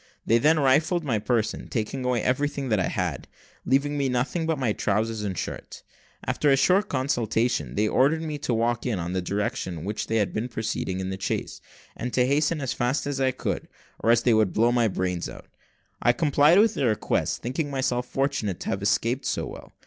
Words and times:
They 0.25 0.39
then 0.39 0.59
rifled 0.59 1.03
my 1.03 1.19
person, 1.19 1.67
taking 1.67 2.03
away 2.03 2.23
everything 2.23 2.69
that 2.69 2.79
I 2.79 2.87
had, 2.87 3.27
leaving 3.65 3.99
me 3.99 4.09
nothing 4.09 4.47
but 4.47 4.57
my 4.57 4.73
trowsers 4.73 5.21
and 5.23 5.37
shirt. 5.37 5.83
After 6.25 6.49
a 6.49 6.57
short 6.57 6.89
consultation, 6.89 7.75
they 7.75 7.87
ordered 7.87 8.23
me 8.23 8.39
to 8.39 8.51
walk 8.51 8.83
on 8.87 8.97
in 8.97 9.13
the 9.13 9.21
direction 9.21 9.77
in 9.77 9.85
which 9.85 10.07
we 10.09 10.15
had 10.15 10.33
been 10.33 10.47
proceeding 10.49 11.01
in 11.01 11.11
the 11.11 11.21
chaise, 11.21 11.61
and 11.95 12.11
to 12.15 12.25
hasten 12.25 12.61
as 12.61 12.73
fast 12.73 13.05
as 13.05 13.21
I 13.21 13.29
could, 13.29 13.67
or 13.99 14.15
they 14.15 14.33
would 14.33 14.53
blow 14.53 14.71
my 14.71 14.87
brains 14.87 15.29
out. 15.29 15.45
I 16.01 16.13
complied 16.13 16.57
with 16.57 16.73
their 16.73 16.89
request, 16.89 17.43
thinking 17.43 17.69
myself 17.69 18.07
fortunate 18.07 18.59
to 18.61 18.69
have 18.69 18.81
escaped 18.81 19.27
so 19.27 19.45
well. 19.45 19.71